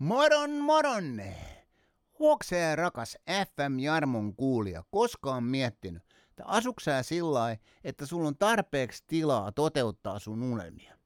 [0.00, 1.22] Moron moron!
[2.18, 9.52] Onksä rakas FM Jarmon kuulija koskaan miettinyt, että asuksää sillä että sulla on tarpeeksi tilaa
[9.52, 10.98] toteuttaa sun unelmia?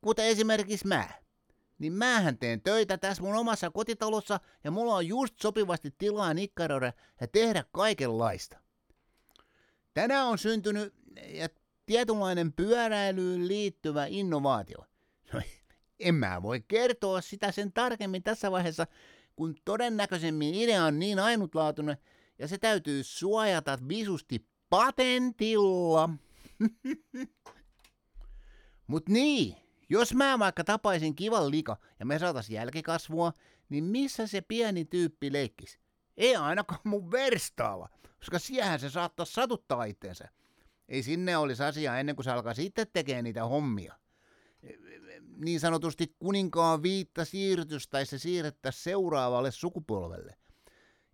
[0.00, 1.08] Kuten esimerkiksi mä.
[1.78, 6.92] Niin mähän teen töitä tässä mun omassa kotitalossa ja mulla on just sopivasti tilaa nikkaroida
[7.20, 8.58] ja tehdä kaikenlaista.
[9.94, 10.94] Tänään on syntynyt
[11.28, 11.48] ja
[11.86, 14.84] tietynlainen pyöräilyyn liittyvä innovaatio.
[15.32, 15.40] No,
[16.04, 18.86] en mä voi kertoa sitä sen tarkemmin tässä vaiheessa,
[19.36, 21.96] kun todennäköisemmin idea on niin ainutlaatuinen
[22.38, 26.10] ja se täytyy suojata visusti patentilla.
[28.86, 29.56] Mut niin,
[29.88, 33.32] jos mä vaikka tapaisin kivan lika ja me saatais jälkikasvua,
[33.68, 35.78] niin missä se pieni tyyppi leikkis?
[36.16, 40.28] Ei ainakaan mun verstaalla, koska siehän se saattaa satuttaa itteensä.
[40.88, 43.94] Ei sinne olisi asia ennen kuin se alkaa sitten tekemään niitä hommia.
[45.36, 50.36] Niin sanotusti kuninkaan viitta siirtys tai se siirrettäisiin seuraavalle sukupolvelle.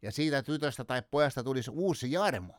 [0.02, 2.54] Ja siitä tytöstä tai pojasta tulisi uusi Jarmo.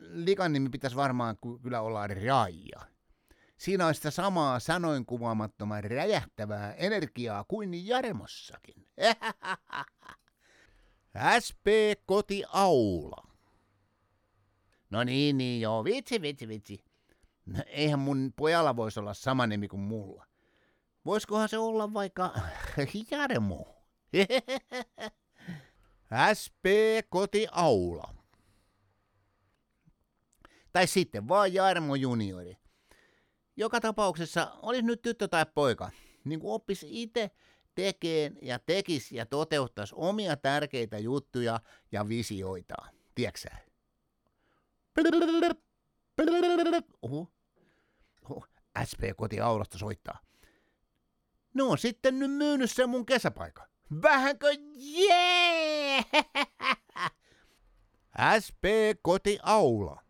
[0.00, 2.80] Likan nimi pitäisi varmaan kyllä olla Raija.
[3.56, 8.86] Siinä on sitä samaa sanoin kuvaamattoman räjähtävää energiaa kuin Jarmossakin.
[11.44, 11.66] SP
[12.06, 13.26] Koti Aula.
[14.90, 16.84] No niin, niin joo, vitsi, vitsi, vitsi.
[17.50, 20.26] No, eihän mun pojalla voisi olla sama nimi kuin mulla.
[21.04, 22.32] Voisikohan se olla vaikka
[23.10, 23.76] Jarmo?
[26.40, 26.64] SP
[27.08, 28.14] Koti Aula.
[30.72, 32.56] Tai sitten vaan Jarmo juniori.
[33.56, 35.90] Joka tapauksessa, olisi nyt tyttö tai poika,
[36.24, 37.30] niin kuin oppisi itse
[37.74, 41.60] tekeen ja tekis ja toteuttaisi omia tärkeitä juttuja
[41.92, 42.74] ja visioita.
[46.14, 46.49] Oho.
[49.00, 50.18] SP kotiaulasta soittaa.
[51.54, 53.66] No sitten nyt myynyt se mun kesäpaikka.
[54.02, 56.04] Vähänkö jee?
[58.44, 58.64] SP
[59.02, 60.02] kotiaula.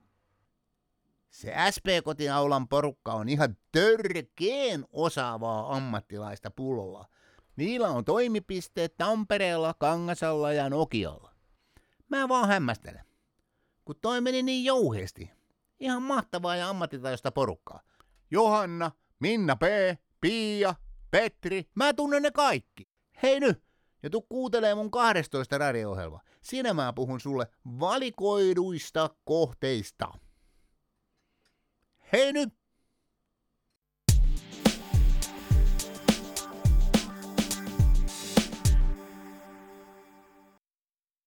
[1.30, 7.06] Se SP-kotiaulan porukka on ihan törkeen osaavaa ammattilaista pullolla.
[7.56, 11.34] Niillä on toimipisteet Tampereella, Kangasalla ja Nokialla.
[12.08, 13.04] Mä vaan hämmästelen.
[13.84, 15.30] Kun toi meni niin jouheesti.
[15.80, 17.80] Ihan mahtavaa ja ammattitajosta porukkaa.
[18.30, 19.62] Johanna, Minna P,
[20.20, 20.74] Pia,
[21.10, 22.88] Petri, mä tunnen ne kaikki.
[23.22, 23.64] Hei nyt,
[24.02, 26.20] ja tuu kuuntelee mun 12 radio-ohjelma.
[26.42, 27.46] Siinä mä puhun sulle
[27.80, 30.08] valikoiduista kohteista.
[32.12, 32.59] Hei nyt!